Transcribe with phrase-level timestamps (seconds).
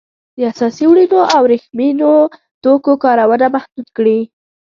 [0.39, 2.11] د اسیايي وړینو او ورېښمينو
[2.63, 4.19] توکو کارونه محدوده کړي.